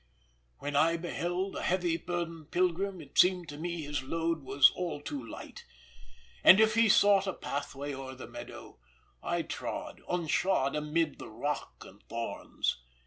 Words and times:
"When 0.57 0.75
I 0.75 0.97
beheld 0.97 1.55
a 1.55 1.61
heavy 1.61 1.95
burdened 1.95 2.49
pilgrim, 2.49 3.01
It 3.01 3.19
seemed 3.19 3.47
to 3.49 3.57
me 3.59 3.83
his 3.83 4.01
load 4.01 4.41
was 4.41 4.71
all 4.71 4.99
too 4.99 5.23
light. 5.23 5.63
And 6.43 6.59
if 6.59 6.73
he 6.73 6.89
sought 6.89 7.27
a 7.27 7.33
pathway 7.33 7.93
o'er 7.93 8.15
the 8.15 8.25
meadow, 8.25 8.79
I 9.21 9.43
trod, 9.43 10.01
unshod, 10.09 10.75
amid 10.75 11.19
the 11.19 11.29
rock 11.29 11.83
and 11.85 12.01
thorns. 12.09 12.81